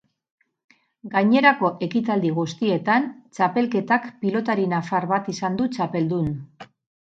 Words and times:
Gainerako 1.11 1.69
ekitaldi 1.87 2.31
guztietan 2.39 3.07
txapelketak 3.37 4.09
pilotari 4.25 4.67
nafar 4.75 5.09
bat 5.15 5.33
izan 5.37 5.63
du 5.63 5.71
txapeldun. 5.79 6.35